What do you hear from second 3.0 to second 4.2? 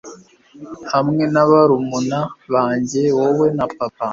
wowe na papa